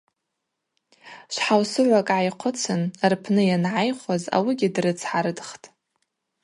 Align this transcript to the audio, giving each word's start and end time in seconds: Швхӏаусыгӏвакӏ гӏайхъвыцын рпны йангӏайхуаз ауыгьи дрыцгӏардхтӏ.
Швхӏаусыгӏвакӏ 1.33 2.07
гӏайхъвыцын 2.07 2.81
рпны 3.11 3.41
йангӏайхуаз 3.49 4.23
ауыгьи 4.35 4.73
дрыцгӏардхтӏ. 4.75 5.65